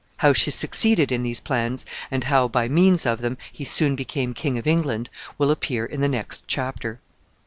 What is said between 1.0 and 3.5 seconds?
in these plans, and how, by means of them,